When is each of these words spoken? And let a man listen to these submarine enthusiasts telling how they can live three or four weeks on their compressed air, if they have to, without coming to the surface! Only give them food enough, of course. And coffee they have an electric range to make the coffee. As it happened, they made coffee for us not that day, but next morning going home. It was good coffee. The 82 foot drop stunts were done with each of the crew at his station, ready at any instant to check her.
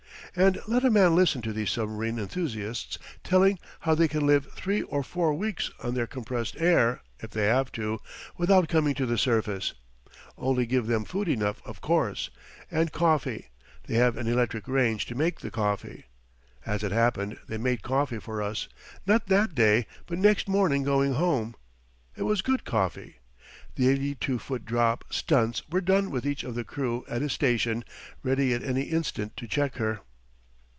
And 0.33 0.61
let 0.65 0.85
a 0.85 0.89
man 0.89 1.13
listen 1.13 1.41
to 1.41 1.51
these 1.51 1.71
submarine 1.71 2.17
enthusiasts 2.17 2.97
telling 3.21 3.59
how 3.81 3.95
they 3.95 4.07
can 4.07 4.25
live 4.25 4.49
three 4.53 4.81
or 4.83 5.03
four 5.03 5.33
weeks 5.33 5.69
on 5.83 5.93
their 5.93 6.07
compressed 6.07 6.55
air, 6.57 7.01
if 7.19 7.31
they 7.31 7.47
have 7.47 7.69
to, 7.73 7.99
without 8.37 8.69
coming 8.69 8.93
to 8.93 9.05
the 9.05 9.17
surface! 9.17 9.73
Only 10.37 10.65
give 10.65 10.87
them 10.87 11.03
food 11.03 11.27
enough, 11.27 11.61
of 11.65 11.81
course. 11.81 12.29
And 12.69 12.93
coffee 12.93 13.49
they 13.87 13.95
have 13.95 14.15
an 14.15 14.25
electric 14.27 14.69
range 14.69 15.05
to 15.07 15.15
make 15.15 15.41
the 15.41 15.51
coffee. 15.51 16.05
As 16.65 16.81
it 16.81 16.93
happened, 16.93 17.37
they 17.49 17.57
made 17.57 17.83
coffee 17.83 18.19
for 18.19 18.41
us 18.41 18.69
not 19.05 19.27
that 19.27 19.53
day, 19.53 19.85
but 20.05 20.17
next 20.17 20.47
morning 20.47 20.83
going 20.83 21.15
home. 21.15 21.57
It 22.15 22.23
was 22.23 22.41
good 22.41 22.63
coffee. 22.63 23.17
The 23.75 23.89
82 23.89 24.39
foot 24.39 24.63
drop 24.63 25.03
stunts 25.11 25.67
were 25.69 25.81
done 25.81 26.09
with 26.09 26.25
each 26.25 26.45
of 26.45 26.55
the 26.55 26.63
crew 26.63 27.03
at 27.09 27.21
his 27.21 27.33
station, 27.33 27.83
ready 28.23 28.53
at 28.53 28.63
any 28.63 28.83
instant 28.83 29.35
to 29.35 29.45
check 29.45 29.75
her. 29.75 29.99